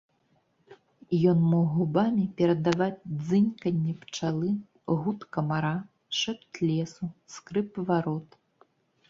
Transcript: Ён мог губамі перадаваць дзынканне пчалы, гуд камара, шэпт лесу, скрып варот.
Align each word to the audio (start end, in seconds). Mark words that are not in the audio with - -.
Ён 1.31 1.37
мог 1.49 1.67
губамі 1.79 2.23
перадаваць 2.39 3.05
дзынканне 3.25 3.93
пчалы, 4.07 4.49
гуд 5.05 5.27
камара, 5.39 5.75
шэпт 6.23 6.53
лесу, 6.73 7.03
скрып 7.37 7.71
варот. 7.93 8.27